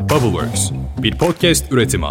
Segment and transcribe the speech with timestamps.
[0.00, 2.06] Bubbleworks, bir podcast üretimi.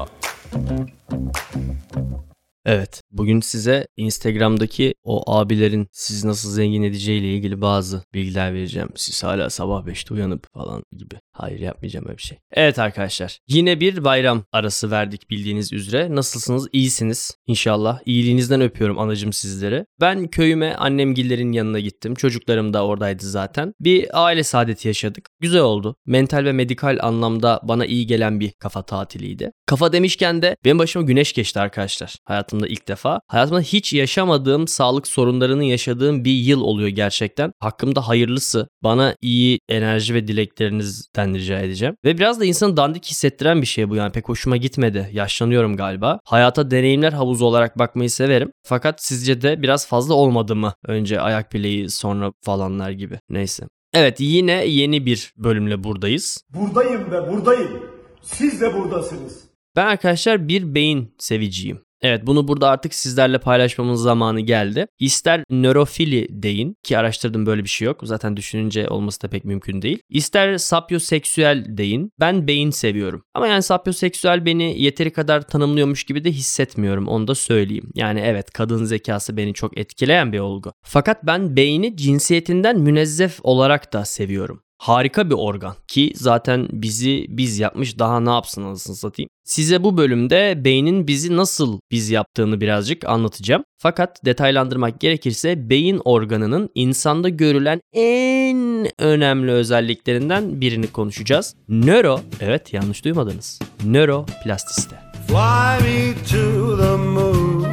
[2.66, 8.90] Evet, bugün size Instagram'daki o abilerin sizi nasıl zengin edeceğiyle ilgili bazı bilgiler vereceğim.
[8.96, 11.16] Siz hala sabah 5'te uyanıp falan gibi.
[11.32, 12.38] Hayır yapmayacağım öyle bir şey.
[12.52, 16.16] Evet arkadaşlar, yine bir bayram arası verdik bildiğiniz üzere.
[16.16, 16.68] Nasılsınız?
[16.72, 18.00] İyisiniz inşallah.
[18.06, 19.86] İyiliğinizden öpüyorum anacım sizlere.
[20.02, 22.16] Ben köyüme annemgillerin yanına gittim.
[22.16, 23.74] Çocuklarım da oradaydı zaten.
[23.80, 25.30] Bir aile saadeti yaşadık.
[25.40, 25.96] Güzel oldu.
[26.06, 29.52] Mental ve medikal anlamda bana iyi gelen bir kafa tatiliydi.
[29.66, 32.16] Kafa demişken de benim başıma güneş geçti arkadaşlar.
[32.26, 32.99] Hayatımda ilk defa.
[33.28, 37.52] Hayatımda hiç yaşamadığım sağlık sorunlarını yaşadığım bir yıl oluyor gerçekten.
[37.60, 38.68] Hakkımda hayırlısı.
[38.84, 41.96] Bana iyi enerji ve dileklerinizden rica edeceğim.
[42.06, 44.12] Ve biraz da insanı dandik hissettiren bir şey bu yani.
[44.12, 45.10] Pek hoşuma gitmedi.
[45.14, 46.20] Yaşlanıyorum galiba.
[46.26, 48.52] Hayata deneyimler havuzu olarak bakmayı severim.
[48.64, 50.74] Fakat sizce de biraz fazla olmadı mı?
[50.88, 53.20] Önce ayak bileği sonra falanlar gibi.
[53.30, 53.68] Neyse.
[53.94, 56.44] Evet yine yeni bir bölümle buradayız.
[56.50, 57.84] Buradayım ve buradayım.
[58.22, 59.44] Siz de buradasınız.
[59.76, 61.82] Ben arkadaşlar bir beyin seviciyim.
[62.02, 64.88] Evet bunu burada artık sizlerle paylaşmamın zamanı geldi.
[65.00, 68.00] İster nörofili deyin ki araştırdım böyle bir şey yok.
[68.04, 70.00] Zaten düşününce olması da pek mümkün değil.
[70.10, 72.12] İster sapyoseksüel deyin.
[72.20, 73.24] Ben beyin seviyorum.
[73.34, 77.08] Ama yani sapyoseksüel beni yeteri kadar tanımlıyormuş gibi de hissetmiyorum.
[77.08, 77.92] Onu da söyleyeyim.
[77.96, 80.72] Yani evet kadın zekası beni çok etkileyen bir olgu.
[80.84, 87.60] Fakat ben beyni cinsiyetinden münezzef olarak da seviyorum harika bir organ ki zaten bizi biz
[87.60, 89.30] yapmış daha ne yapsın anasını satayım.
[89.44, 93.64] Size bu bölümde beynin bizi nasıl biz yaptığını birazcık anlatacağım.
[93.78, 101.56] Fakat detaylandırmak gerekirse beyin organının insanda görülen en önemli özelliklerinden birini konuşacağız.
[101.70, 103.60] Nöro, evet yanlış duymadınız.
[103.86, 104.96] Nöroplastisite.
[105.28, 107.64] Fly me to the moon,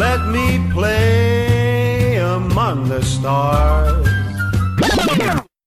[0.00, 4.19] let me play among the stars.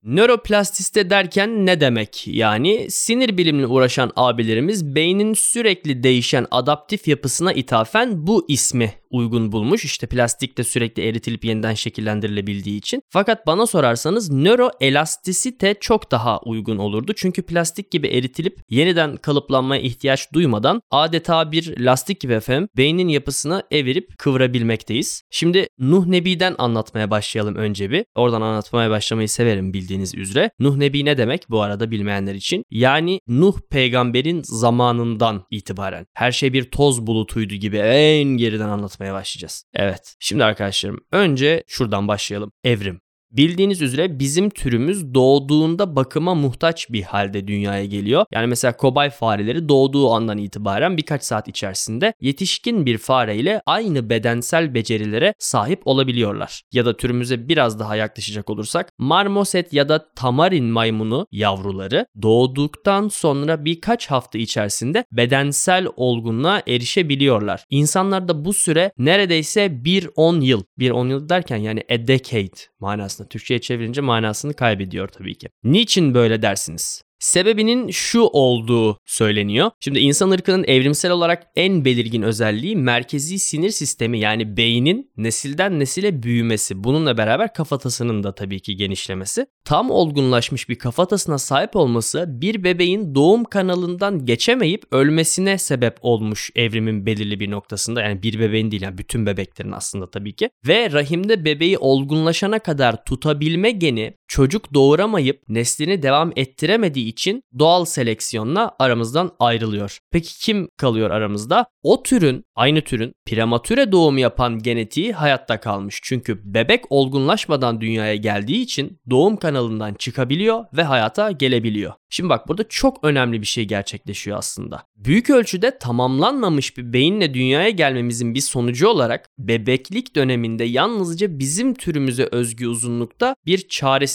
[0.04, 2.28] Nöroplastiste derken ne demek?
[2.28, 9.86] Yani sinir bilimle uğraşan abilerimiz beynin sürekli değişen adaptif yapısına ithafen bu ismi uygun bulmuş.
[9.86, 13.02] İşte plastik de sürekli eritilip yeniden şekillendirilebildiği için.
[13.10, 17.14] Fakat bana sorarsanız nöroelastisite çok daha uygun olurdu.
[17.16, 23.64] Çünkü plastik gibi eritilip yeniden kalıplanmaya ihtiyaç duymadan adeta bir lastik gibi efendim beynin yapısını
[23.72, 25.22] evirip kıvırabilmekteyiz.
[25.32, 28.06] Şimdi Nuh Nebi'den anlatmaya başlayalım önce bir.
[28.16, 30.52] Oradan anlatmaya başlamayı severim bildiğiniz üzere.
[30.60, 32.64] Nuh Nebi ne demek bu arada bilmeyenler için?
[32.72, 36.06] Yani Nuh peygamberin zamanından itibaren.
[36.14, 39.66] Her şey bir toz bulutuydu gibi en geriden anlatmaya başlayacağız.
[39.74, 40.16] Evet.
[40.20, 42.52] Şimdi arkadaşlarım önce şuradan başlayalım.
[42.64, 43.03] Evrim.
[43.34, 48.26] Bildiğiniz üzere bizim türümüz doğduğunda bakıma muhtaç bir halde dünyaya geliyor.
[48.32, 54.10] Yani mesela kobay fareleri doğduğu andan itibaren birkaç saat içerisinde yetişkin bir fare ile aynı
[54.10, 56.62] bedensel becerilere sahip olabiliyorlar.
[56.72, 63.66] Ya da türümüze biraz daha yaklaşacak olursak marmoset ya da tamarin maymunu yavruları doğduktan sonra
[63.66, 67.66] birkaç hafta içerisinde bedensel olgunluğa erişebiliyorlar.
[67.70, 70.64] İnsanlarda bu süre neredeyse 1-10 yıl.
[70.80, 73.30] 1-10 yıl derken yani a decade manasında aslında.
[73.30, 75.50] Türkçe'ye çevirince manasını kaybediyor tabii ki.
[75.64, 77.04] Niçin böyle dersiniz?
[77.24, 79.72] Sebebinin şu olduğu söyleniyor.
[79.80, 86.24] Şimdi insan ırkının evrimsel olarak en belirgin özelliği merkezi sinir sistemi yani beynin nesilden nesile
[86.24, 86.84] büyümesi.
[86.84, 89.46] Bununla beraber kafatasının da tabii ki genişlemesi.
[89.66, 97.06] Tam olgunlaşmış bir kafatasına sahip olması bir bebeğin doğum kanalından geçemeyip ölmesine sebep olmuş evrimin
[97.06, 98.02] belirli bir noktasında.
[98.02, 100.50] Yani bir bebeğin değil yani bütün bebeklerin aslında tabii ki.
[100.68, 108.76] Ve rahimde bebeği olgunlaşana kadar tutabilme geni çocuk doğuramayıp neslini devam ettiremediği için doğal seleksiyonla
[108.80, 110.00] aramızdan ayrılıyor.
[110.12, 111.66] Peki kim kalıyor aramızda?
[111.84, 116.00] O türün, aynı türün prematüre doğum yapan genetiği hayatta kalmış.
[116.04, 121.94] Çünkü bebek olgunlaşmadan dünyaya geldiği için doğum kanalından çıkabiliyor ve hayata gelebiliyor.
[122.10, 124.84] Şimdi bak burada çok önemli bir şey gerçekleşiyor aslında.
[124.96, 132.30] Büyük ölçüde tamamlanmamış bir beyinle dünyaya gelmemizin bir sonucu olarak bebeklik döneminde yalnızca bizim türümüze
[132.32, 133.68] özgü uzunlukta bir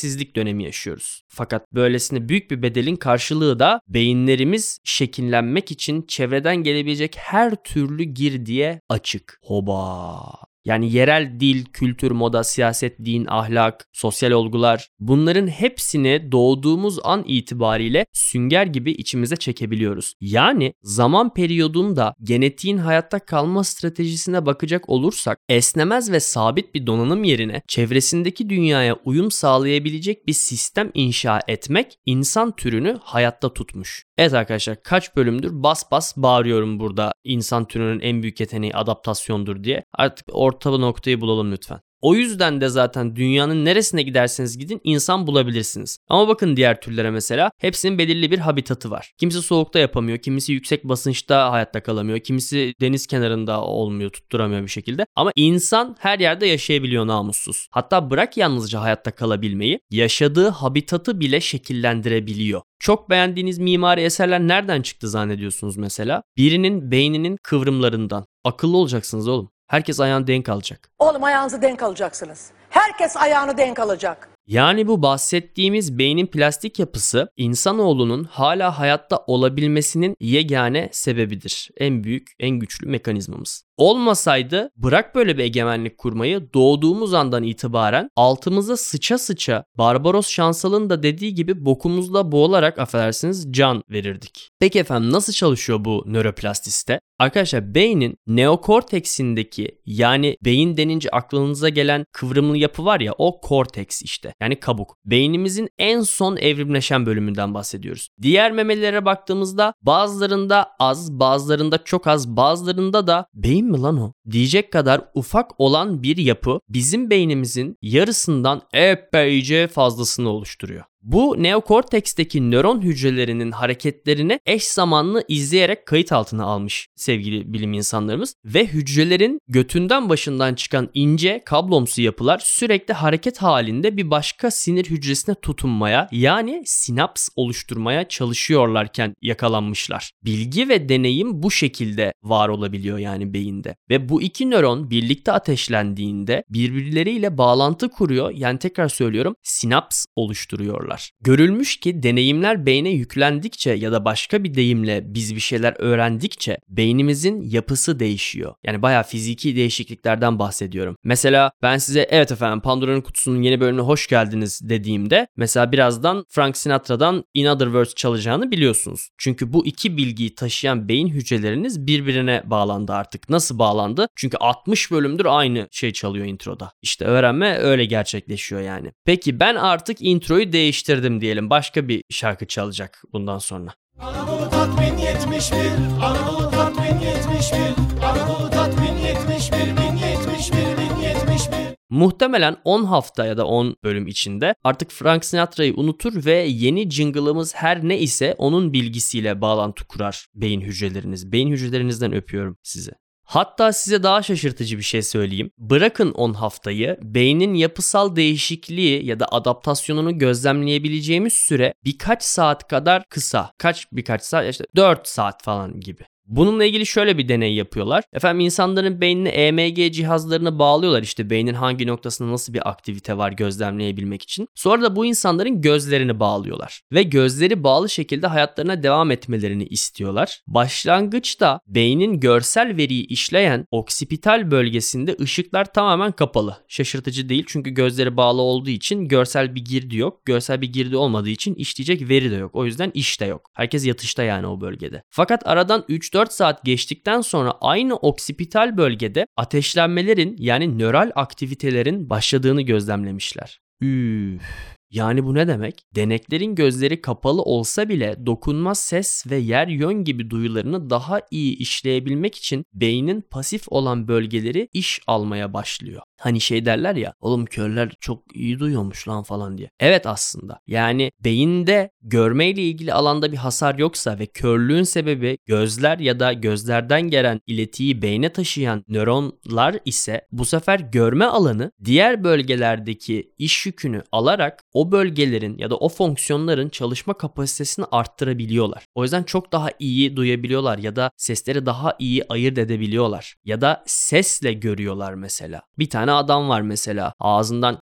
[0.08, 1.22] çaresizlik dönemi yaşıyoruz.
[1.28, 8.80] Fakat böylesine büyük bir bedelin karşılığı da beyinlerimiz şekillenmek için çevreden gelebilecek her türlü girdiye
[8.88, 9.38] açık.
[9.42, 10.47] Hoba.
[10.68, 18.06] Yani yerel dil, kültür, moda, siyaset, din, ahlak, sosyal olgular bunların hepsini doğduğumuz an itibariyle
[18.12, 20.14] sünger gibi içimize çekebiliyoruz.
[20.20, 27.62] Yani zaman periyodunda genetiğin hayatta kalma stratejisine bakacak olursak esnemez ve sabit bir donanım yerine
[27.68, 34.07] çevresindeki dünyaya uyum sağlayabilecek bir sistem inşa etmek insan türünü hayatta tutmuş.
[34.18, 39.84] Evet arkadaşlar kaç bölümdür bas bas bağırıyorum burada insan türünün en büyük yeteneği adaptasyondur diye.
[39.92, 41.80] Artık orta noktayı bulalım lütfen.
[42.00, 45.98] O yüzden de zaten dünyanın neresine giderseniz gidin insan bulabilirsiniz.
[46.08, 49.12] Ama bakın diğer türlere mesela hepsinin belirli bir habitatı var.
[49.18, 55.06] Kimisi soğukta yapamıyor, kimisi yüksek basınçta hayatta kalamıyor, kimisi deniz kenarında olmuyor, tutturamıyor bir şekilde.
[55.16, 57.68] Ama insan her yerde yaşayabiliyor namussuz.
[57.70, 62.62] Hatta bırak yalnızca hayatta kalabilmeyi, yaşadığı habitatı bile şekillendirebiliyor.
[62.80, 66.22] Çok beğendiğiniz mimari eserler nereden çıktı zannediyorsunuz mesela?
[66.36, 68.24] Birinin beyninin kıvrımlarından.
[68.44, 69.50] Akıllı olacaksınız oğlum.
[69.68, 70.90] Herkes ayağını denk alacak.
[70.98, 72.50] Oğlum ayağınızı denk alacaksınız.
[72.70, 74.28] Herkes ayağını denk alacak.
[74.46, 81.70] Yani bu bahsettiğimiz beynin plastik yapısı insanoğlunun hala hayatta olabilmesinin yegane sebebidir.
[81.76, 83.67] En büyük, en güçlü mekanizmamız.
[83.78, 91.02] Olmasaydı bırak böyle bir egemenlik kurmayı doğduğumuz andan itibaren altımıza sıça sıça Barbaros Şansal'ın da
[91.02, 94.50] dediği gibi bokumuzla boğularak affedersiniz can verirdik.
[94.60, 97.00] Peki efendim nasıl çalışıyor bu nöroplastiste?
[97.18, 104.34] Arkadaşlar beynin neokorteksindeki yani beyin denince aklınıza gelen kıvrımlı yapı var ya o korteks işte
[104.40, 104.96] yani kabuk.
[105.04, 108.08] Beynimizin en son evrimleşen bölümünden bahsediyoruz.
[108.22, 114.12] Diğer memelilere baktığımızda bazılarında az bazılarında çok az bazılarında da beyin mi lan o?
[114.30, 120.84] Diyecek kadar ufak olan bir yapı bizim beynimizin yarısından epeyce fazlasını oluşturuyor.
[121.02, 128.66] Bu neokorteksteki nöron hücrelerinin hareketlerini eş zamanlı izleyerek kayıt altına almış sevgili bilim insanlarımız ve
[128.66, 136.08] hücrelerin götünden başından çıkan ince kablomsu yapılar sürekli hareket halinde bir başka sinir hücresine tutunmaya
[136.12, 140.10] yani sinaps oluşturmaya çalışıyorlarken yakalanmışlar.
[140.24, 143.76] Bilgi ve deneyim bu şekilde var olabiliyor yani beyinde.
[143.90, 148.30] Ve bu iki nöron birlikte ateşlendiğinde birbirleriyle bağlantı kuruyor.
[148.34, 151.10] Yani tekrar söylüyorum sinaps oluşturuyorlar var.
[151.20, 157.42] Görülmüş ki deneyimler beyne yüklendikçe ya da başka bir deyimle biz bir şeyler öğrendikçe beynimizin
[157.42, 158.54] yapısı değişiyor.
[158.64, 160.96] Yani bayağı fiziki değişikliklerden bahsediyorum.
[161.04, 166.56] Mesela ben size evet efendim Pandora'nın kutusunun yeni bölümüne hoş geldiniz dediğimde mesela birazdan Frank
[166.56, 169.08] Sinatra'dan In Other Words çalacağını biliyorsunuz.
[169.18, 173.28] Çünkü bu iki bilgiyi taşıyan beyin hücreleriniz birbirine bağlandı artık.
[173.28, 174.08] Nasıl bağlandı?
[174.16, 176.72] Çünkü 60 bölümdür aynı şey çalıyor introda.
[176.82, 178.92] İşte öğrenme öyle gerçekleşiyor yani.
[179.04, 181.50] Peki ben artık introyu değiştirdim değiştirdim diyelim.
[181.50, 183.74] Başka bir şarkı çalacak bundan sonra.
[183.98, 185.56] Anadolu tatmin 71,
[186.02, 190.58] Anadolu tatmin 71, Anadolu tatmin 71, 1071,
[191.02, 191.56] 1071.
[191.90, 197.54] Muhtemelen 10 hafta ya da 10 bölüm içinde artık Frank Sinatra'yı unutur ve yeni jingle'ımız
[197.54, 201.32] her ne ise onun bilgisiyle bağlantı kurar beyin hücreleriniz.
[201.32, 202.92] Beyin hücrelerinizden öpüyorum sizi.
[203.28, 205.50] Hatta size daha şaşırtıcı bir şey söyleyeyim.
[205.58, 213.52] Bırakın 10 haftayı beynin yapısal değişikliği ya da adaptasyonunu gözlemleyebileceğimiz süre birkaç saat kadar kısa.
[213.58, 216.04] Kaç birkaç saat işte 4 saat falan gibi.
[216.28, 218.04] Bununla ilgili şöyle bir deney yapıyorlar.
[218.12, 224.22] Efendim insanların beynine EMG cihazlarını bağlıyorlar işte beynin hangi noktasında nasıl bir aktivite var gözlemleyebilmek
[224.22, 224.48] için.
[224.54, 226.80] Sonra da bu insanların gözlerini bağlıyorlar.
[226.92, 230.40] Ve gözleri bağlı şekilde hayatlarına devam etmelerini istiyorlar.
[230.46, 236.56] Başlangıçta beynin görsel veriyi işleyen oksipital bölgesinde ışıklar tamamen kapalı.
[236.68, 240.24] Şaşırtıcı değil çünkü gözleri bağlı olduğu için görsel bir girdi yok.
[240.24, 242.50] Görsel bir girdi olmadığı için işleyecek veri de yok.
[242.54, 243.50] O yüzden iş de yok.
[243.54, 245.02] Herkes yatışta yani o bölgede.
[245.10, 252.62] Fakat aradan 3 4 saat geçtikten sonra aynı oksipital bölgede ateşlenmelerin yani nöral aktivitelerin başladığını
[252.62, 253.60] gözlemlemişler.
[253.80, 254.42] Üf.
[254.90, 255.82] Yani bu ne demek?
[255.96, 262.34] Deneklerin gözleri kapalı olsa bile dokunma, ses ve yer yön gibi duyularını daha iyi işleyebilmek
[262.34, 266.02] için beynin pasif olan bölgeleri iş almaya başlıyor.
[266.18, 269.70] Hani şey derler ya oğlum körler çok iyi duyuyormuş lan falan diye.
[269.80, 276.20] Evet aslında yani beyinde görmeyle ilgili alanda bir hasar yoksa ve körlüğün sebebi gözler ya
[276.20, 283.66] da gözlerden gelen iletiyi beyne taşıyan nöronlar ise bu sefer görme alanı diğer bölgelerdeki iş
[283.66, 288.84] yükünü alarak o bölgelerin ya da o fonksiyonların çalışma kapasitesini arttırabiliyorlar.
[288.94, 293.34] O yüzden çok daha iyi duyabiliyorlar ya da sesleri daha iyi ayırt edebiliyorlar.
[293.44, 295.62] Ya da sesle görüyorlar mesela.
[295.78, 297.12] Bir tane adam var mesela.
[297.18, 297.78] Ağzından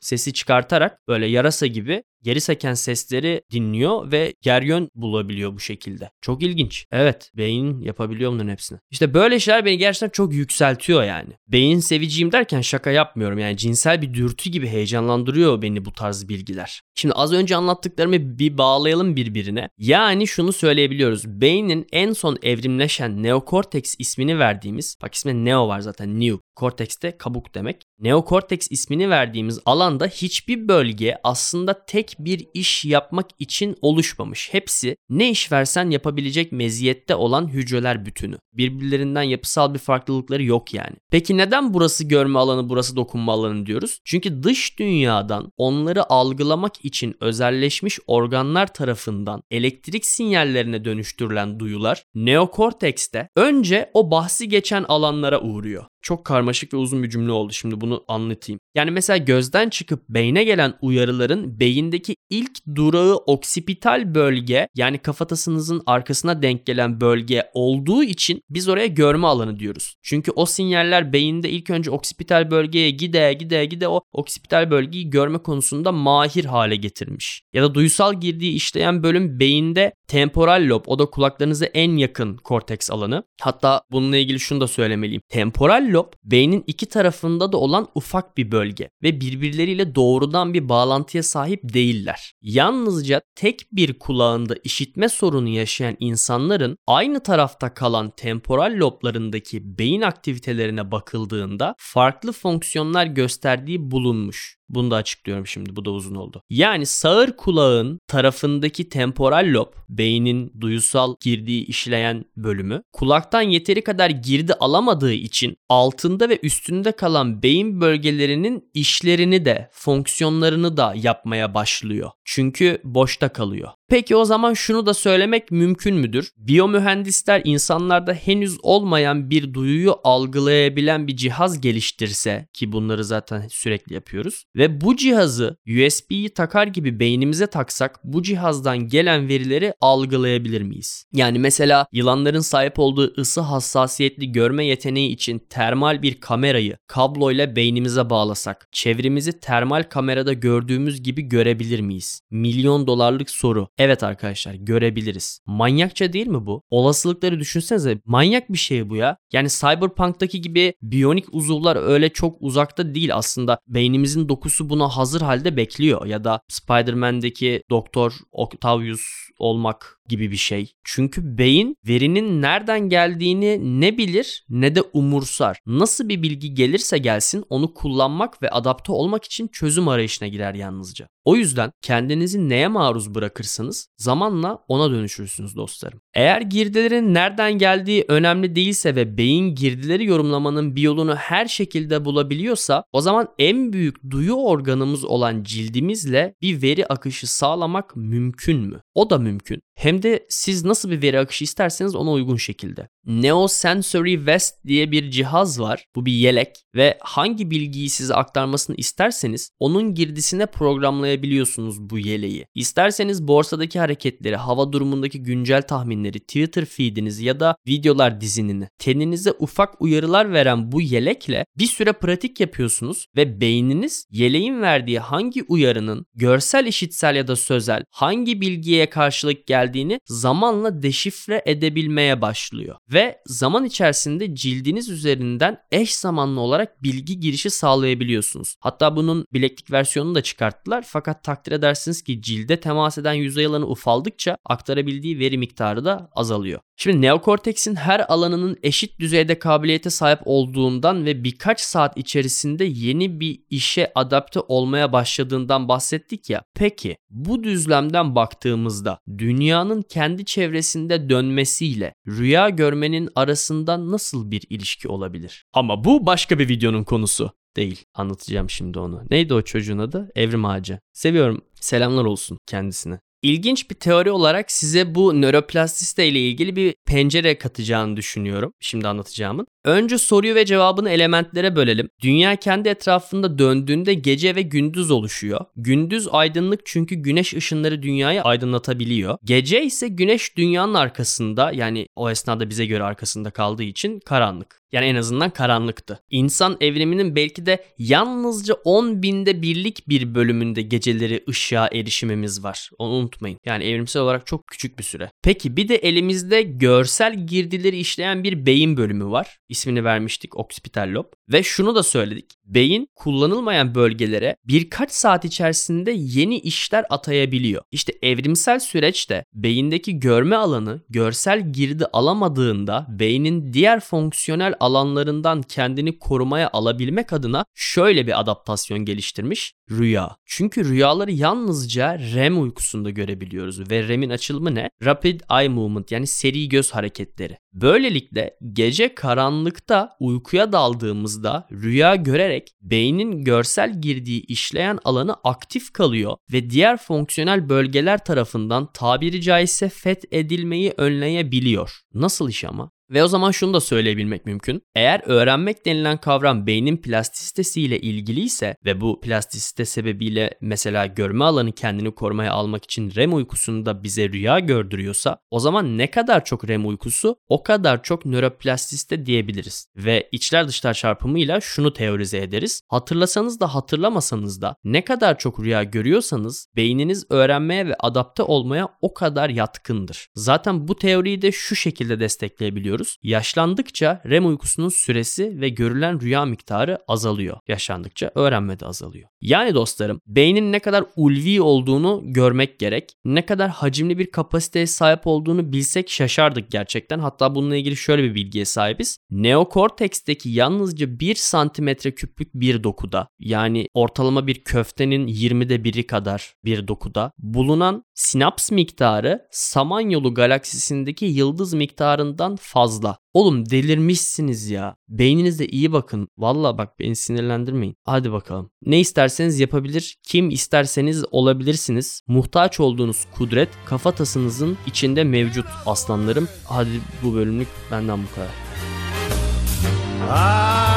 [0.00, 6.10] sesi çıkartarak böyle yarasa gibi geri seken sesleri dinliyor ve yer yön bulabiliyor bu şekilde.
[6.20, 6.86] Çok ilginç.
[6.92, 8.78] Evet beyin yapabiliyor bunların hepsini.
[8.90, 11.32] İşte böyle şeyler beni gerçekten çok yükseltiyor yani.
[11.48, 13.38] Beyin seviciyim derken şaka yapmıyorum.
[13.38, 16.80] Yani cinsel bir dürtü gibi heyecanlandırıyor beni bu tarz bilgiler.
[16.94, 19.68] Şimdi az önce anlattıklarımı bir bağlayalım birbirine.
[19.78, 21.26] Yani şunu söyleyebiliyoruz.
[21.26, 26.38] Beynin en son evrimleşen neokorteks ismini verdiğimiz, bak ismi neo var zaten new.
[26.54, 27.82] Korteks de kabuk demek.
[27.98, 34.48] Neokorteks ismini verdiğimiz alanda hiçbir bölge aslında tek bir iş yapmak için oluşmamış.
[34.52, 38.38] Hepsi ne iş versen yapabilecek meziyette olan hücreler bütünü.
[38.52, 40.96] Birbirlerinden yapısal bir farklılıkları yok yani.
[41.10, 43.98] Peki neden burası görme alanı, burası dokunma alanı diyoruz?
[44.04, 53.90] Çünkü dış dünyadan onları algılamak için özelleşmiş organlar tarafından elektrik sinyallerine dönüştürülen duyular neokortekste önce
[53.94, 55.84] o bahsi geçen alanlara uğruyor.
[56.02, 58.60] Çok karmaşık ve uzun bir cümle oldu şimdi bunu anlatayım.
[58.74, 66.42] Yani mesela gözden çıkıp beyne gelen uyarıların beyindeki ilk durağı oksipital bölge yani kafatasınızın arkasına
[66.42, 69.94] denk gelen bölge olduğu için biz oraya görme alanı diyoruz.
[70.02, 75.38] Çünkü o sinyaller beyinde ilk önce oksipital bölgeye gide gide gide o oksipital bölgeyi görme
[75.38, 77.42] konusunda mahir hale getirmiş.
[77.52, 82.90] Ya da duysal girdiği işleyen bölüm beyinde temporal lob o da kulaklarınıza en yakın korteks
[82.90, 83.24] alanı.
[83.40, 85.22] Hatta bununla ilgili şunu da söylemeliyim.
[85.28, 91.22] Temporal lob beynin iki tarafında da olan ufak bir bölge ve birbirleriyle doğrudan bir bağlantıya
[91.22, 92.32] sahip değiller.
[92.42, 100.90] Yalnızca tek bir kulağında işitme sorunu yaşayan insanların aynı tarafta kalan temporal loblarındaki beyin aktivitelerine
[100.90, 104.59] bakıldığında farklı fonksiyonlar gösterdiği bulunmuş.
[104.70, 105.76] Bunu da açıklıyorum şimdi.
[105.76, 106.42] Bu da uzun oldu.
[106.50, 114.54] Yani sağır kulağın tarafındaki temporal lob, beynin duyusal girdiği işleyen bölümü, kulaktan yeteri kadar girdi
[114.54, 122.10] alamadığı için altında ve üstünde kalan beyin bölgelerinin işlerini de, fonksiyonlarını da yapmaya başlıyor.
[122.24, 123.68] Çünkü boşta kalıyor.
[123.90, 126.32] Peki o zaman şunu da söylemek mümkün müdür?
[126.36, 134.44] Biyomühendisler insanlarda henüz olmayan bir duyuyu algılayabilen bir cihaz geliştirse ki bunları zaten sürekli yapıyoruz
[134.56, 141.04] ve bu cihazı USB'yi takar gibi beynimize taksak bu cihazdan gelen verileri algılayabilir miyiz?
[141.12, 148.10] Yani mesela yılanların sahip olduğu ısı hassasiyetli görme yeteneği için termal bir kamerayı kabloyla beynimize
[148.10, 152.20] bağlasak çevremizi termal kamerada gördüğümüz gibi görebilir miyiz?
[152.30, 153.68] Milyon dolarlık soru.
[153.80, 155.40] Evet arkadaşlar görebiliriz.
[155.46, 156.62] Manyakça değil mi bu?
[156.70, 159.16] Olasılıkları düşünsenize manyak bir şey bu ya.
[159.32, 163.58] Yani Cyberpunk'taki gibi biyonik uzuvlar öyle çok uzakta değil aslında.
[163.66, 166.06] Beynimizin dokusu buna hazır halde bekliyor.
[166.06, 169.02] Ya da Spider-Man'deki Doktor Octavius
[169.38, 170.72] olmak gibi bir şey.
[170.84, 175.58] Çünkü beyin verinin nereden geldiğini ne bilir ne de umursar.
[175.66, 181.08] Nasıl bir bilgi gelirse gelsin onu kullanmak ve adapte olmak için çözüm arayışına girer yalnızca.
[181.24, 186.00] O yüzden kendinizi neye maruz bırakırsanız zamanla ona dönüşürsünüz dostlarım.
[186.14, 192.84] Eğer girdilerin nereden geldiği önemli değilse ve beyin girdileri yorumlamanın bir yolunu her şekilde bulabiliyorsa
[192.92, 198.80] o zaman en büyük duyu organımız olan cildimizle bir veri akışı sağlamak mümkün mü?
[198.94, 199.62] O da mümkün.
[199.74, 202.88] Hem de siz nasıl bir veri akışı isterseniz ona uygun şekilde.
[203.06, 205.84] Neo Sensory Vest diye bir cihaz var.
[205.96, 212.46] Bu bir yelek ve hangi bilgiyi size aktarmasını isterseniz onun girdisine programlayabiliyorsunuz bu yeleği.
[212.54, 219.82] İsterseniz borsadaki hareketleri, hava durumundaki güncel tahminleri, Twitter feedinizi ya da videolar dizinini teninize ufak
[219.82, 226.66] uyarılar veren bu yelekle bir süre pratik yapıyorsunuz ve beyniniz yeleğin verdiği hangi uyarının görsel,
[226.66, 232.76] işitsel ya da sözel hangi bilgiye karşılık geldiğini zamanla deşifre edebilmeye başlıyor.
[232.92, 238.56] Ve zaman içerisinde cildiniz üzerinden eş zamanlı olarak bilgi girişi sağlayabiliyorsunuz.
[238.60, 243.66] Hatta bunun bileklik versiyonunu da çıkarttılar fakat takdir edersiniz ki cilde temas eden yüzey alanı
[243.66, 246.60] ufaldıkça aktarabildiği veri miktarı da azalıyor.
[246.76, 253.40] Şimdi neokorteksin her alanının eşit düzeyde kabiliyete sahip olduğundan ve birkaç saat içerisinde yeni bir
[253.50, 256.42] işe adapte olmaya başladığından bahsettik ya.
[256.54, 262.48] Peki bu düzlemden baktığımızda dünyanın kendi çevresinde dönmesiyle rüya
[262.80, 265.44] görmenin arasında nasıl bir ilişki olabilir?
[265.52, 267.84] Ama bu başka bir videonun konusu değil.
[267.94, 269.02] Anlatacağım şimdi onu.
[269.10, 270.10] Neydi o çocuğun adı?
[270.14, 270.80] Evrim Ağacı.
[270.92, 271.40] Seviyorum.
[271.54, 273.00] Selamlar olsun kendisine.
[273.22, 278.52] İlginç bir teori olarak size bu nöroplastisite ile ilgili bir pencere katacağını düşünüyorum.
[278.60, 279.46] Şimdi anlatacağımın.
[279.64, 281.88] Önce soruyu ve cevabını elementlere bölelim.
[282.02, 285.40] Dünya kendi etrafında döndüğünde gece ve gündüz oluşuyor.
[285.56, 289.18] Gündüz aydınlık çünkü güneş ışınları dünyayı aydınlatabiliyor.
[289.24, 294.59] Gece ise güneş dünyanın arkasında yani o esnada bize göre arkasında kaldığı için karanlık.
[294.72, 296.00] Yani en azından karanlıktı.
[296.10, 302.70] İnsan evriminin belki de yalnızca 10 binde birlik bir bölümünde geceleri ışığa erişimimiz var.
[302.78, 303.38] Onu unutmayın.
[303.44, 305.10] Yani evrimsel olarak çok küçük bir süre.
[305.22, 309.38] Peki bir de elimizde görsel girdileri işleyen bir beyin bölümü var.
[309.48, 311.04] İsmini vermiştik oksipital lob.
[311.32, 312.30] Ve şunu da söyledik.
[312.44, 317.62] Beyin kullanılmayan bölgelere birkaç saat içerisinde yeni işler atayabiliyor.
[317.70, 326.50] İşte evrimsel süreçte beyindeki görme alanı görsel girdi alamadığında beynin diğer fonksiyonel alanlarından kendini korumaya
[326.52, 329.52] alabilmek adına şöyle bir adaptasyon geliştirmiş.
[329.70, 330.16] Rüya.
[330.26, 334.70] Çünkü rüyaları yalnızca REM uykusunda görebiliyoruz ve REM'in açılımı ne?
[334.84, 337.36] Rapid Eye Movement yani seri göz hareketleri.
[337.52, 346.50] Böylelikle gece karanlıkta uykuya daldığımızda rüya görerek beynin görsel girdiği işleyen alanı aktif kalıyor ve
[346.50, 351.80] diğer fonksiyonel bölgeler tarafından tabiri caizse fet edilmeyi önleyebiliyor.
[351.94, 352.70] Nasıl iş ama?
[352.90, 354.62] Ve o zaman şunu da söyleyebilmek mümkün.
[354.74, 361.94] Eğer öğrenmek denilen kavram beynin plastisitesiyle ilgiliyse ve bu plastisite sebebiyle mesela görme alanı kendini
[361.94, 367.16] korumaya almak için REM uykusunda bize rüya gördürüyorsa o zaman ne kadar çok REM uykusu
[367.28, 369.66] o kadar çok nöroplastisite diyebiliriz.
[369.76, 372.62] Ve içler dışlar çarpımıyla şunu teorize ederiz.
[372.68, 378.94] Hatırlasanız da hatırlamasanız da ne kadar çok rüya görüyorsanız beyniniz öğrenmeye ve adapte olmaya o
[378.94, 380.08] kadar yatkındır.
[380.14, 382.96] Zaten bu teoriyi de şu şekilde destekleyebiliyoruz.
[383.02, 387.38] Yaşlandıkça REM uykusunun süresi ve görülen rüya miktarı azalıyor.
[387.48, 389.08] Yaşlandıkça öğrenme de azalıyor.
[389.20, 392.92] Yani dostlarım beynin ne kadar ulvi olduğunu görmek gerek.
[393.04, 396.98] Ne kadar hacimli bir kapasiteye sahip olduğunu bilsek şaşardık gerçekten.
[396.98, 398.98] Hatta bununla ilgili şöyle bir bilgiye sahibiz.
[399.10, 406.68] Neokorteksteki yalnızca 1 santimetre küplük bir dokuda yani ortalama bir köftenin 20'de biri kadar bir
[406.68, 412.98] dokuda bulunan sinaps miktarı Samanyolu galaksisindeki yıldız miktarından fazla.
[413.14, 414.76] Oğlum delirmişsiniz ya.
[414.88, 416.08] Beyninize iyi bakın.
[416.18, 417.76] Valla bak beni sinirlendirmeyin.
[417.84, 418.50] Hadi bakalım.
[418.62, 422.02] Ne isterseniz yapabilir, kim isterseniz olabilirsiniz.
[422.06, 426.28] Muhtaç olduğunuz kudret kafatasınızın içinde mevcut aslanlarım.
[426.44, 428.30] Hadi bu bölümlük benden bu kadar.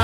[0.00, 0.03] I